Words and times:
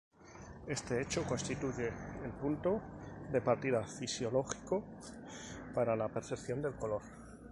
Este 0.65 0.99
hecho 0.99 1.23
constituye 1.25 1.85
el 2.25 2.31
punto 2.31 2.81
de 3.31 3.39
partida 3.39 3.83
fisiológico 3.83 4.83
para 5.75 5.95
la 5.95 6.07
percepción 6.07 6.59
del 6.63 6.73
color. 6.73 7.03